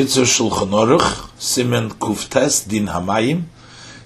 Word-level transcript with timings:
Kitzur 0.00 0.24
Shulchan 0.24 0.70
Aruch, 0.70 1.28
Simen 1.36 1.90
Kuftes 1.90 2.66
Din 2.66 2.86
Hamayim, 2.86 3.42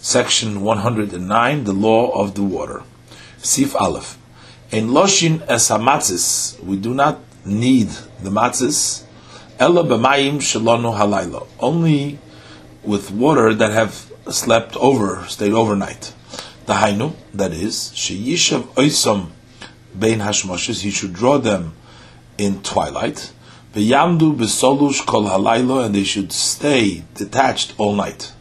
section 0.00 0.62
109, 0.62 1.62
the 1.62 1.72
law 1.72 2.10
of 2.20 2.34
the 2.34 2.42
water. 2.42 2.82
Sif 3.38 3.77
Aleph. 3.77 4.19
In 4.72 4.88
Loshin 4.88 5.45
es 5.46 5.69
hamatzis, 5.69 6.61
we 6.65 6.77
do 6.79 6.95
not 6.95 7.21
need 7.45 7.91
the 8.21 8.30
matzis, 8.30 9.04
ella 9.61 9.85
b'mayim 9.85 10.38
shalonu 10.38 10.99
halayla, 10.99 11.46
only 11.60 12.19
with 12.83 13.13
water 13.13 13.54
that 13.54 13.71
have 13.71 14.11
slept 14.29 14.74
over, 14.74 15.24
stayed 15.29 15.53
overnight. 15.53 16.12
The 16.66 16.73
hainu, 16.73 17.15
that 17.34 17.52
is, 17.52 17.92
sheyishav 17.95 18.62
oisam 18.74 19.29
bein 19.97 20.19
hashmoshes, 20.19 20.83
he 20.83 20.91
should 20.91 21.12
draw 21.12 21.38
them 21.38 21.77
in 22.37 22.65
twilight, 22.65 23.30
V'yamdu 23.75 24.37
b'solush 24.37 25.05
kol 25.05 25.25
halaylo, 25.25 25.84
and 25.84 25.97
they 25.97 26.05
should 26.05 26.33
stay 26.33 27.02
detached 27.16 27.74
all 27.77 27.92
night. 27.96 28.32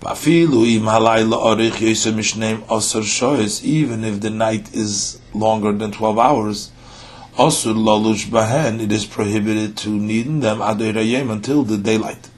V'afilu 0.00 0.66
im 0.74 0.84
halaylo 0.84 1.38
orich 1.38 1.72
yosem 1.72 2.14
mishneim 2.14 2.62
osar 2.62 3.02
shoyes, 3.02 3.62
even 3.62 4.04
if 4.04 4.22
the 4.22 4.30
night 4.30 4.74
is 4.74 5.20
longer 5.34 5.72
than 5.72 5.92
12 5.92 6.18
hours, 6.18 6.70
osur 7.36 7.74
lolush 7.74 8.24
bahen, 8.28 8.80
it 8.80 8.90
is 8.90 9.04
prohibited 9.04 9.76
to 9.76 9.90
need 9.90 10.40
them 10.40 10.60
adoyrayim 10.60 11.30
until 11.30 11.62
the 11.62 11.76
daylight. 11.76 12.30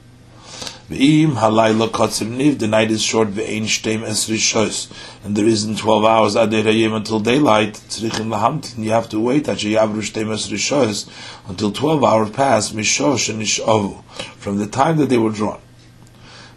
V'im 0.90 1.34
halayla 1.34 1.88
kotzim 1.88 2.58
the 2.58 2.66
night 2.66 2.90
is 2.90 3.00
short 3.00 3.28
ve'ein 3.28 3.62
shtem 3.62 4.00
esri 4.00 4.34
shoyes, 4.34 4.90
and 5.22 5.36
there 5.36 5.46
isn't 5.46 5.78
12 5.78 6.04
hours 6.04 6.34
adoyrayim 6.34 6.90
er 6.90 6.96
until 6.96 7.20
daylight, 7.20 7.74
tzrichim 7.74 8.26
lahamtin, 8.26 8.82
you 8.82 8.90
have 8.90 9.08
to 9.08 9.20
wait 9.20 9.46
until 9.46 9.70
yavru 9.70 10.02
shtem 10.02 10.34
esri 10.34 10.58
shoyes, 10.58 11.08
until 11.46 11.70
12 11.70 12.02
hours 12.02 12.30
pass, 12.30 12.72
mishosh 12.72 13.28
and 13.28 13.40
nishovu, 13.40 14.02
from 14.34 14.58
the 14.58 14.66
time 14.66 14.96
that 14.96 15.08
they 15.08 15.16
were 15.16 15.30
drawn. 15.30 15.60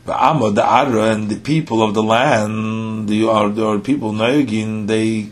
V'amod 0.08 0.56
the 0.56 0.66
Ara 0.66 1.12
and 1.12 1.30
the 1.30 1.40
people 1.40 1.84
of 1.84 1.94
the 1.94 2.02
land, 2.02 3.08
the 3.08 3.30
are 3.30 3.50
the 3.50 3.80
people 3.82 4.14
Noyagin, 4.14 4.88
they 4.88 5.30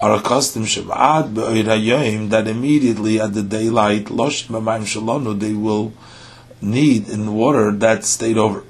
are 0.00 0.16
accustomed 0.16 0.66
Shabbat 0.66 2.30
that 2.30 2.48
immediately 2.48 3.20
at 3.20 3.32
the 3.32 3.44
daylight, 3.44 4.10
losh 4.10 4.48
b'mayim 4.48 4.82
shalonu, 4.82 5.38
they 5.38 5.52
will 5.52 5.92
need 6.64 7.08
in 7.08 7.34
water 7.34 7.72
that 7.72 8.04
stayed 8.04 8.38
over 8.38 8.64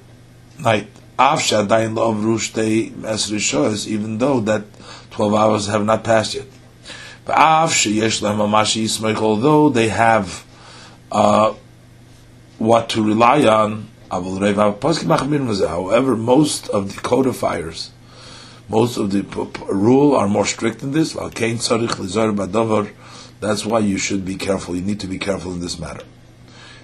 night. 0.58 0.88
Even 3.86 4.18
though 4.18 4.40
that 4.40 4.64
12 5.10 5.34
hours 5.34 5.66
have 5.68 5.84
not 5.84 6.02
passed 6.02 6.34
yet. 6.34 6.46
Although 9.22 9.68
they 9.70 9.88
have 9.88 10.44
uh, 11.12 11.54
what 12.58 12.88
to 12.90 13.02
rely 13.02 13.46
on, 13.46 13.88
however, 14.10 16.16
most 16.16 16.68
of 16.68 16.94
the 16.94 17.00
codifiers, 17.00 17.90
most 18.68 18.96
of 18.96 19.10
the 19.10 19.22
rule 19.72 20.16
are 20.16 20.28
more 20.28 20.46
strict 20.46 20.80
than 20.80 20.92
this. 20.92 21.16
That's 23.40 23.66
why 23.66 23.78
you 23.78 23.98
should 23.98 24.24
be 24.24 24.36
careful. 24.36 24.76
You 24.76 24.82
need 24.82 25.00
to 25.00 25.06
be 25.06 25.18
careful 25.18 25.52
in 25.52 25.60
this 25.60 25.78
matter. 25.78 26.02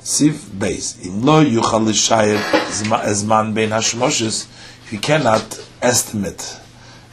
Sif 0.02 0.58
base. 0.58 0.96
Im 1.04 1.22
lo 1.22 1.44
yuchal 1.44 1.86
zman 1.92 3.54
bein 3.54 3.70
hashmoshes, 3.70 4.46
you 4.90 4.98
cannot 4.98 5.62
estimate 5.82 6.58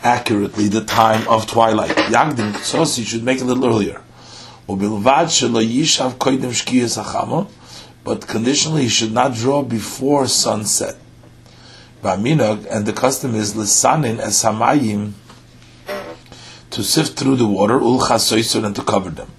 accurately 0.01 0.69
the 0.69 0.85
time 0.85 1.27
of 1.27 1.47
twilight. 1.47 1.91
Yagdim 1.91 2.53
tzosi 2.53 3.05
should 3.05 3.23
make 3.23 3.37
it 3.37 3.43
a 3.43 3.45
little 3.45 3.65
earlier. 3.65 4.01
Ubilvad 4.69 5.27
shelo 5.27 5.61
yishav 5.65 6.13
koidem 6.13 6.51
shkiyas 6.51 7.01
hachama, 7.01 7.49
but 8.05 8.25
conditionally 8.25 8.83
he 8.83 8.89
should 8.89 9.11
not 9.11 9.33
draw 9.33 9.61
before 9.61 10.25
sunset. 10.27 10.95
Baminog, 12.01 12.65
and 12.71 12.85
the 12.85 12.93
custom 12.93 13.35
is 13.35 13.53
lisanin 13.53 14.19
es 14.19 14.43
hamayim, 14.43 15.11
to 16.69 16.83
sift 16.83 17.17
through 17.19 17.35
the 17.35 17.47
water, 17.47 17.81
ul 17.81 18.01
and 18.01 18.75
to 18.75 18.83
cover 18.83 19.09
them. 19.09 19.29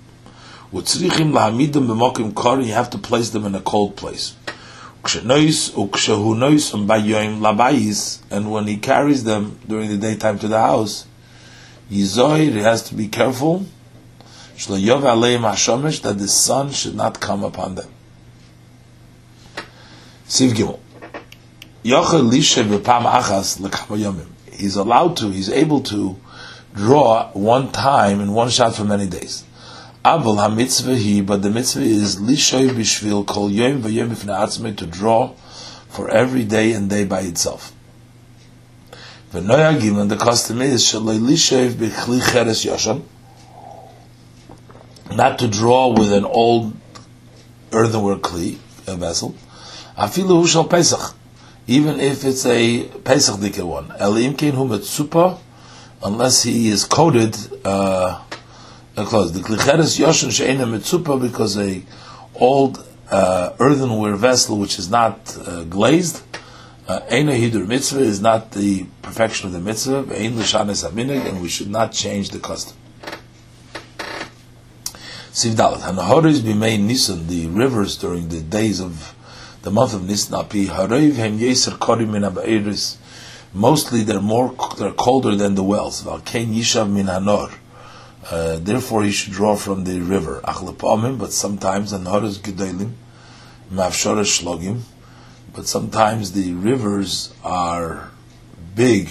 Utzrichim 0.72 1.32
lahamidim 1.32 1.86
b'mokim 1.86 2.34
kor, 2.34 2.60
you 2.60 2.72
have 2.72 2.90
to 2.90 2.98
place 2.98 3.30
them 3.30 3.46
in 3.46 3.54
a 3.54 3.60
cold 3.60 3.96
place. 3.96 4.34
And 8.30 8.50
when 8.50 8.66
he 8.66 8.76
carries 8.76 9.24
them 9.24 9.58
during 9.66 9.88
the 9.88 9.96
daytime 9.96 10.38
to 10.40 10.48
the 10.48 10.60
house, 10.60 11.06
Yizoir, 11.90 12.52
he 12.52 12.58
has 12.58 12.82
to 12.82 12.94
be 12.94 13.08
careful 13.08 13.64
that 14.66 16.14
the 16.18 16.28
sun 16.28 16.70
should 16.72 16.94
not 16.94 17.20
come 17.20 17.44
upon 17.44 17.76
them. 17.76 17.88
Siv 20.26 20.50
Gimel. 20.50 20.80
He's 24.52 24.76
allowed 24.76 25.16
to, 25.16 25.30
he's 25.30 25.48
able 25.48 25.80
to 25.82 26.16
draw 26.74 27.30
one 27.32 27.70
time 27.70 28.20
in 28.20 28.32
one 28.32 28.50
shot 28.50 28.74
for 28.74 28.84
many 28.84 29.06
days. 29.06 29.44
Aval 30.08 30.38
ha-mitzvah 30.38 30.96
he, 30.96 31.20
but 31.20 31.42
the 31.42 31.50
mitzvah 31.50 31.82
is 31.82 32.16
lishoy 32.16 32.70
bishvil 32.70 33.26
kol 33.26 33.50
yom 33.50 33.82
v'yom 33.82 34.08
b'fnei 34.08 34.74
to 34.74 34.86
draw 34.86 35.34
for 35.90 36.08
every 36.08 36.44
day 36.44 36.72
and 36.72 36.88
day 36.88 37.04
by 37.04 37.20
itself. 37.20 37.74
V'noyagim, 39.34 40.00
and 40.00 40.10
the 40.10 40.16
custom 40.16 40.62
is 40.62 40.82
shaloi 40.82 41.18
lishoy 41.18 41.68
b'chli 41.72 42.22
cheres 42.32 42.64
yoshan, 42.64 43.02
not 45.14 45.38
to 45.40 45.46
draw 45.46 45.88
with 45.88 46.10
an 46.10 46.24
old 46.24 46.72
earthenware 47.70 48.16
kli, 48.16 48.56
a 48.86 48.96
vessel, 48.96 49.34
afilu 49.98 50.40
hu 50.40 50.46
shal 50.46 50.64
pesach, 50.64 51.14
even 51.66 52.00
if 52.00 52.24
it's 52.24 52.46
a 52.46 52.84
pesach 53.04 53.38
dike 53.42 53.62
one, 53.62 53.92
elim 54.00 54.34
kein 54.34 54.54
hu 54.54 54.66
metzupa, 54.66 55.38
unless 56.02 56.44
he 56.44 56.70
is 56.70 56.86
coated, 56.86 57.36
uh, 57.66 58.22
clothes. 59.04 59.32
The 59.32 59.40
klicheres 59.40 59.98
yoshin 59.98 60.30
she'ena 60.30 60.64
mitzupa 60.64 61.20
because 61.20 61.56
a 61.58 61.82
old 62.34 62.84
uh, 63.10 63.52
earthenware 63.58 64.16
vessel 64.16 64.58
which 64.58 64.78
is 64.78 64.90
not 64.90 65.36
uh, 65.38 65.64
glazed. 65.64 66.22
Uh, 66.86 67.00
hidur 67.00 67.66
mitzvah 67.66 68.00
is 68.00 68.20
not 68.20 68.52
the 68.52 68.86
perfection 69.02 69.46
of 69.46 69.52
the 69.52 69.60
mitzvah. 69.60 70.06
Ein 70.14 70.38
l'shanes 70.38 70.88
aminig, 70.88 71.26
and 71.28 71.42
we 71.42 71.48
should 71.48 71.68
not 71.68 71.92
change 71.92 72.30
the 72.30 72.38
custom. 72.38 72.76
Sivdalat 75.32 75.80
hanahoris 75.80 76.40
b'mei 76.40 76.80
Nisan, 76.80 77.26
the 77.26 77.46
rivers 77.46 77.96
during 77.96 78.28
the 78.28 78.40
days 78.40 78.80
of 78.80 79.14
the 79.62 79.70
month 79.70 79.94
of 79.94 80.08
Nisan 80.08 80.34
api 80.34 80.66
harev 80.66 81.14
hem 81.16 81.38
yeser 81.38 81.76
korim 81.78 82.10
min 82.10 82.24
Mostly 83.54 84.02
they're 84.02 84.20
more 84.20 84.54
they're 84.78 84.92
colder 84.92 85.34
than 85.36 85.54
the 85.54 85.62
wells. 85.62 86.02
Valkein 86.02 86.54
yishav 86.54 86.90
min 86.90 87.06
hanor 87.06 87.52
uh, 88.30 88.58
therefore, 88.58 89.04
he 89.04 89.10
should 89.10 89.32
draw 89.32 89.56
from 89.56 89.84
the 89.84 90.00
river. 90.00 90.40
But 90.44 91.32
sometimes 91.32 91.92
anharas 91.94 92.38
gedolim, 92.38 92.92
mavshara 93.72 94.22
shlogim. 94.22 94.82
But 95.54 95.66
sometimes 95.66 96.32
the 96.32 96.52
rivers 96.52 97.32
are 97.42 98.10
big 98.74 99.08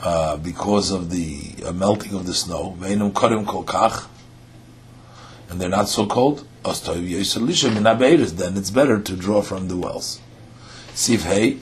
uh, 0.00 0.36
because 0.36 0.92
of 0.92 1.10
the 1.10 1.56
uh, 1.66 1.72
melting 1.72 2.14
of 2.14 2.24
the 2.26 2.34
snow. 2.34 2.76
Veinum 2.78 3.12
karim 3.14 3.44
kolkach, 3.44 4.06
and 5.50 5.60
they're 5.60 5.68
not 5.68 5.88
so 5.88 6.06
cold. 6.06 6.46
Then 6.62 6.76
it's 8.56 8.70
better 8.70 9.00
to 9.00 9.16
draw 9.16 9.42
from 9.42 9.68
the 9.68 9.76
wells. 9.76 10.20
Siv 10.94 11.22
hey, 11.22 11.58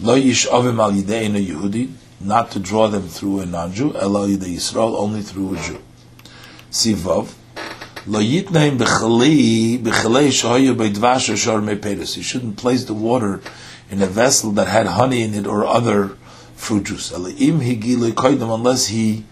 lo 0.00 0.18
yish 0.18 0.46
avim 0.46 0.78
al 0.78 0.92
yehudi, 0.92 1.92
not 2.20 2.50
to 2.52 2.58
draw 2.58 2.88
them 2.88 3.08
through 3.08 3.40
a 3.40 3.46
non-Jew, 3.46 3.94
elo 3.96 4.26
Yisrael, 4.26 4.96
only 4.96 5.22
through 5.22 5.54
a 5.54 5.58
Jew. 5.58 5.82
Sivav. 6.70 7.34
Lo 8.06 8.20
yitnaim 8.20 8.78
b'chalei 8.78 9.78
b'chalei 9.78 10.28
shoyu 10.28 10.74
b'dvash 10.76 11.34
shor 11.36 11.60
meperes. 11.60 12.16
You 12.16 12.22
shouldn't 12.22 12.56
place 12.58 12.84
the 12.84 12.94
water 12.94 13.40
in 13.90 14.02
a 14.02 14.06
vessel 14.06 14.50
that 14.52 14.68
had 14.68 14.86
honey 14.86 15.22
in 15.22 15.34
it 15.34 15.46
or 15.46 15.64
other 15.64 16.08
fruit 16.54 16.84
juice. 16.84 17.10
Im 17.12 17.60
higile 17.60 18.12
koidem 18.12 18.54
unless 18.54 18.88
he 18.88 19.24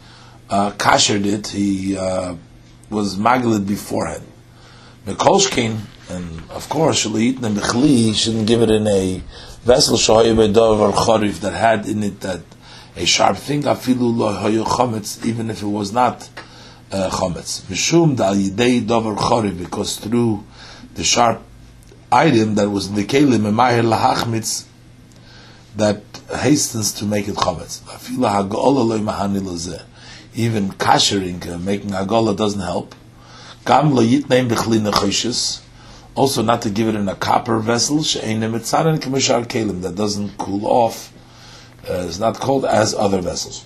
uh, 0.48 0.70
kashered 0.72 1.26
it, 1.26 1.48
he 1.48 1.96
uh, 1.96 2.36
was 2.88 3.16
magilid 3.16 3.66
beforehand. 3.66 4.24
Mekolshkin, 5.06 5.80
and 6.08 6.50
of 6.50 6.68
course, 6.70 7.06
shalitna 7.06 7.54
b'chli, 7.54 8.14
shouldn't 8.14 8.46
give 8.46 8.62
it 8.62 8.70
in 8.70 8.86
a 8.86 9.22
vessel 9.62 9.98
shoyu 9.98 10.34
b'dov 10.34 10.78
or 10.78 10.92
chorif 10.92 11.40
that 11.40 11.52
had 11.52 11.86
in 11.86 12.02
it 12.02 12.20
that 12.20 12.40
a 12.96 13.04
sharp 13.04 13.36
thing. 13.36 13.62
Afilu 13.64 14.16
lo 14.16 14.34
hoyu 14.34 14.64
chometz, 14.64 15.24
even 15.26 15.50
if 15.50 15.62
it 15.62 15.66
was 15.66 15.92
not 15.92 16.30
uh, 16.92 17.10
chometz. 17.10 17.62
Mishum 17.62 18.16
dal 18.16 18.34
yidei 18.34 18.86
dover 18.86 19.14
chori, 19.14 19.56
because 19.56 19.98
through 19.98 20.44
the 20.94 21.04
sharp 21.04 21.42
item 22.10 22.54
that 22.54 22.70
was 22.70 22.88
in 22.88 22.94
the 22.94 23.04
kelim, 23.04 23.40
emahir 23.40 23.82
lahachmitz, 23.82 24.64
that 25.76 26.02
hastens 26.28 26.92
to 26.92 27.04
make 27.04 27.28
it 27.28 27.34
chometz. 27.34 27.80
Lozeh. 29.40 29.82
Even 30.34 30.70
kashering, 30.70 31.46
uh, 31.48 31.58
making 31.58 31.90
hagola 31.90 32.36
doesn't 32.36 32.60
help. 32.60 32.94
Gam 33.64 33.94
lo 33.94 34.02
yitneim 34.02 34.48
b'chli 34.48 34.78
nechoshes, 34.78 35.62
Also, 36.14 36.42
not 36.42 36.62
to 36.62 36.70
give 36.70 36.88
it 36.88 36.94
in 36.94 37.08
a 37.08 37.14
copper 37.14 37.58
vessel, 37.58 37.98
that 37.98 39.92
doesn't 39.96 40.38
cool 40.38 40.66
off. 40.66 41.12
Uh, 41.88 42.04
it's 42.06 42.18
not 42.18 42.36
cold 42.40 42.64
as 42.64 42.94
other 42.94 43.20
vessels. 43.20 43.64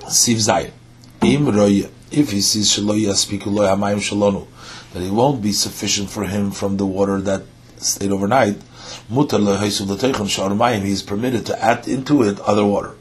Siv 0.00 0.36
Zayin. 0.36 0.70
If 1.24 2.30
he 2.32 2.40
sees 2.40 2.74
that 2.76 3.96
it 4.96 5.12
won't 5.12 5.40
be 5.40 5.52
sufficient 5.52 6.10
for 6.10 6.24
him 6.24 6.50
from 6.50 6.76
the 6.76 6.84
water 6.84 7.20
that 7.20 7.44
stayed 7.76 8.10
overnight, 8.10 8.56
he 9.08 9.18
is 10.90 11.02
permitted 11.02 11.46
to 11.46 11.64
add 11.64 11.86
into 11.86 12.24
it 12.24 12.40
other 12.40 12.64
water. 12.64 12.94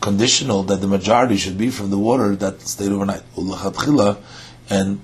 Conditional 0.00 0.62
that 0.62 0.80
the 0.80 0.86
majority 0.86 1.36
should 1.36 1.58
be 1.58 1.70
from 1.70 1.90
the 1.90 1.98
water 1.98 2.36
that 2.36 2.60
stayed 2.60 2.92
overnight. 2.92 3.22
And 4.70 5.00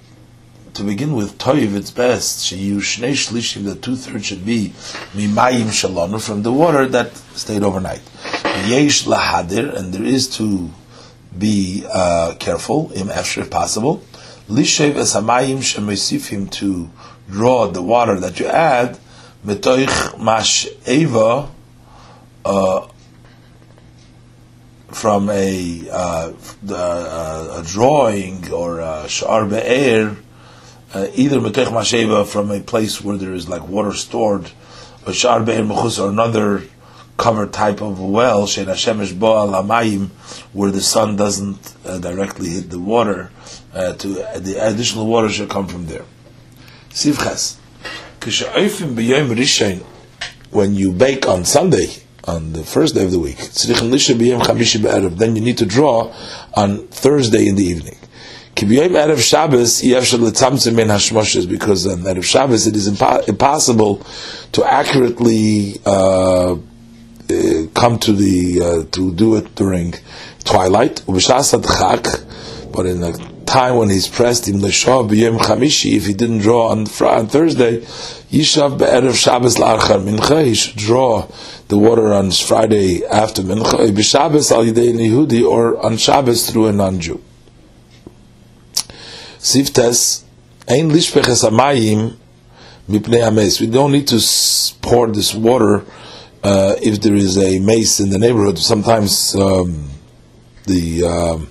to 0.74 0.84
begin 0.84 1.14
with, 1.14 1.38
toiv, 1.38 1.74
it's 1.74 1.90
best, 1.90 2.50
that 2.50 3.78
two 3.82 3.96
thirds 3.96 4.26
should 4.26 4.46
be 4.46 4.72
mimayim 5.12 5.70
shalonu, 5.70 6.20
from 6.24 6.42
the 6.44 6.52
water 6.52 6.86
that 6.86 7.16
stayed 7.34 7.64
overnight. 7.64 8.02
Yesh 8.66 9.04
lahadir, 9.06 9.74
and 9.74 9.92
there 9.92 10.04
is 10.04 10.28
to 10.36 10.70
be 11.36 11.84
uh, 11.90 12.34
careful, 12.38 12.92
im 12.94 13.08
if 13.10 13.50
possible. 13.50 14.02
Lishev 14.48 14.96
es 14.96 15.14
hamayim 15.14 15.58
shemesifim, 15.58 16.50
to 16.50 16.90
draw 17.30 17.66
the 17.66 17.82
water 17.82 18.20
that 18.20 18.38
you 18.38 18.46
add, 18.46 18.98
metoich 19.44 20.18
mash 20.18 20.68
eva, 20.86 21.48
uh, 22.44 22.88
from 24.88 25.30
a, 25.30 25.88
uh, 25.90 26.32
uh, 26.68 27.60
a 27.60 27.62
drawing 27.66 28.52
or 28.52 28.80
a 28.80 29.08
shar 29.08 29.46
be'er, 29.46 30.16
uh, 30.92 31.06
either 31.14 31.40
metech 31.40 31.68
masheva 31.68 32.26
from 32.26 32.50
a 32.50 32.60
place 32.60 33.02
where 33.02 33.16
there 33.16 33.32
is 33.32 33.48
like 33.48 33.66
water 33.66 33.94
stored, 33.94 34.50
or 35.06 35.12
shar 35.12 35.42
be'er 35.42 35.64
or 35.64 36.10
another 36.10 36.62
covered 37.16 37.52
type 37.52 37.80
of 37.80 38.00
well, 38.00 38.46
shein 38.46 38.66
hashemesh 38.66 39.12
bo'al 39.12 39.52
hamayim, 39.52 40.08
where 40.52 40.70
the 40.70 40.80
sun 40.80 41.16
doesn't 41.16 41.74
uh, 41.84 41.98
directly 41.98 42.48
hit 42.50 42.70
the 42.70 42.78
water, 42.78 43.30
uh, 43.74 43.92
to 43.94 44.08
the 44.08 44.56
additional 44.60 45.06
water 45.06 45.28
should 45.28 45.50
come 45.50 45.66
from 45.66 45.86
there. 45.86 46.04
Sivchas, 46.90 47.56
when 50.50 50.74
you 50.74 50.92
bake 50.92 51.26
on 51.26 51.44
Sunday, 51.44 52.02
on 52.24 52.52
the 52.52 52.62
first 52.62 52.94
day 52.94 53.04
of 53.04 53.10
the 53.10 53.18
week. 53.18 53.38
Then 55.16 55.36
you 55.36 55.42
need 55.42 55.58
to 55.58 55.66
draw 55.66 56.14
on 56.54 56.86
Thursday 56.88 57.48
in 57.48 57.56
the 57.56 57.64
evening. 57.64 57.96
Because 58.54 58.76
on 58.76 58.92
Erev 62.04 62.22
Shabbos 62.22 62.66
it 62.66 62.76
is 62.76 62.90
impo- 62.90 63.28
impossible 63.28 64.06
to 64.52 64.64
accurately 64.64 65.80
uh, 65.84 66.56
uh, 67.30 67.66
come 67.74 67.98
to 68.00 68.12
the 68.12 68.60
uh, 68.60 68.84
to 68.92 69.12
do 69.12 69.36
it 69.36 69.54
during 69.54 69.94
twilight. 70.44 71.02
But 71.06 72.86
in 72.86 73.00
the 73.00 73.32
time 73.46 73.76
when 73.76 73.90
he's 73.90 74.08
pressed 74.08 74.48
in 74.48 74.60
chamishi, 74.60 75.94
if 75.94 76.06
he 76.06 76.14
didn't 76.14 76.38
draw 76.38 76.70
on, 76.70 76.80
on 76.80 77.26
Thursday, 77.26 77.84
Shabbos 77.84 79.56
mincha, 79.56 80.44
he 80.44 80.54
should 80.54 80.76
draw 80.76 81.28
the 81.68 81.76
water 81.78 82.12
on 82.12 82.30
Friday 82.30 83.04
after 83.06 83.42
mincha, 83.42 83.90
b'Shabbos 83.92 84.50
al 84.52 84.64
yidei 84.64 84.94
Yehudi, 84.94 85.44
or 85.46 85.84
on 85.84 85.96
Shabbos 85.96 86.50
through 86.50 86.68
a 86.68 86.72
non-Jew. 86.72 87.22
Siftes, 89.38 90.24
ein 90.68 90.90
lishpeches 90.90 91.44
amayim 91.48 92.16
mipnei. 92.88 93.60
We 93.60 93.66
don't 93.66 93.92
need 93.92 94.08
to 94.08 94.20
pour 94.80 95.08
this 95.08 95.34
water 95.34 95.84
uh, 96.42 96.74
if 96.82 97.00
there 97.00 97.14
is 97.14 97.38
a 97.38 97.58
mace 97.60 98.00
in 98.00 98.10
the 98.10 98.18
neighborhood. 98.18 98.58
Sometimes 98.58 99.34
um, 99.36 99.88
the 100.66 101.04
um, 101.04 101.48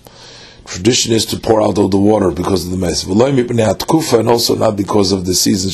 tradition 0.66 1.14
is 1.14 1.26
to 1.28 1.38
pour 1.38 1.62
out 1.62 1.78
all 1.78 1.90
the 1.90 1.98
water 1.98 2.32
because 2.32 2.66
of 2.66 2.72
the 2.72 2.78
mess. 2.78 3.04
And 3.06 4.30
also 4.30 4.56
not 4.56 4.76
because 4.76 5.12
of 5.12 5.26
the 5.26 5.34
season. 5.34 5.72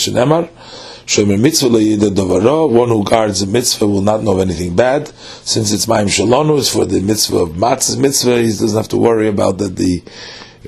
One 2.69 2.89
who 2.89 3.03
guards 3.03 3.39
the 3.39 3.47
mitzvah 3.47 3.87
will 3.87 4.01
not 4.01 4.23
know 4.23 4.33
of 4.33 4.41
anything 4.41 4.75
bad. 4.75 5.07
Since 5.07 5.71
it's 5.71 5.87
Maim 5.87 6.07
Shalonu, 6.07 6.57
is 6.57 6.69
for 6.69 6.85
the 6.85 6.99
mitzvah 7.01 7.37
of 7.37 7.49
Matz's 7.51 7.97
mitzvah, 7.97 8.39
he 8.39 8.47
doesn't 8.47 8.75
have 8.75 8.89
to 8.89 8.97
worry 8.97 9.27
about 9.29 9.57
that 9.59 9.77
the 9.77 10.03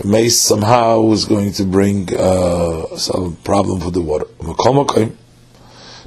mace 0.05 0.39
somehow 0.39 1.11
is 1.11 1.25
going 1.25 1.51
to 1.53 1.65
bring 1.65 2.07
uh, 2.15 2.95
some 2.95 3.35
problem 3.43 3.81
for 3.81 3.91
the 3.91 4.01
water. 4.01 4.27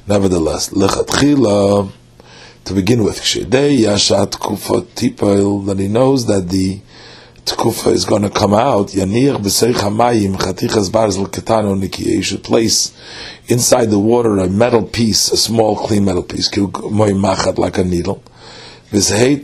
Nevertheless, 0.07 0.71
to 2.65 2.73
begin 2.73 3.03
with, 3.03 3.17
that 3.17 3.55
he 5.79 5.87
knows 5.87 6.25
that 6.27 6.49
the 6.49 6.79
tkufa 7.45 7.91
is 7.91 8.05
going 8.05 8.21
to 8.21 8.29
come 8.29 8.53
out, 8.53 8.89
yanir 8.89 9.37
hamayim 9.37 10.37
should 12.23 12.43
place 12.43 12.93
inside 13.47 13.85
the 13.87 13.99
water 13.99 14.37
a 14.37 14.47
metal 14.47 14.83
piece, 14.83 15.31
a 15.31 15.37
small 15.37 15.75
clean 15.75 16.05
metal 16.05 16.23
piece, 16.23 16.55
like 16.57 17.77
a 17.77 17.83
needle. 17.83 18.23
V'zehei 18.91 19.41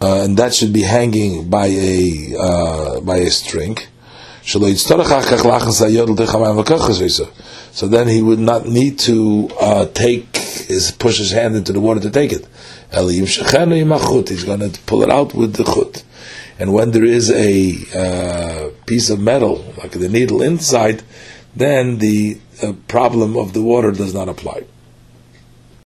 uh, 0.00 0.24
and 0.24 0.36
that 0.36 0.52
should 0.52 0.72
be 0.72 0.82
hanging 0.82 1.48
by 1.48 1.66
a 1.66 2.34
uh, 2.38 3.00
by 3.00 3.18
a 3.18 3.30
string. 3.30 3.78
So 4.42 4.58
then 4.58 4.74
he 8.08 8.20
would 8.20 8.38
not 8.38 8.66
need 8.66 8.98
to 8.98 9.48
uh, 9.60 9.86
take 9.86 10.43
his 10.54 10.90
push 10.90 11.18
his 11.18 11.32
hand 11.32 11.56
into 11.56 11.72
the 11.72 11.80
water 11.80 12.00
to 12.00 12.10
take 12.10 12.32
it. 12.32 12.46
He's 12.92 13.38
going 14.44 14.60
to 14.60 14.80
pull 14.86 15.02
it 15.02 15.10
out 15.10 15.34
with 15.34 15.54
the 15.54 15.64
chut. 15.64 16.04
And 16.58 16.72
when 16.72 16.92
there 16.92 17.04
is 17.04 17.30
a 17.30 17.74
uh, 17.94 18.70
piece 18.86 19.10
of 19.10 19.20
metal, 19.20 19.74
like 19.78 19.92
the 19.92 20.08
needle 20.08 20.40
inside, 20.42 21.02
then 21.56 21.98
the 21.98 22.38
uh, 22.62 22.72
problem 22.88 23.36
of 23.36 23.52
the 23.52 23.62
water 23.62 23.90
does 23.90 24.14
not 24.14 24.28
apply. 24.28 24.64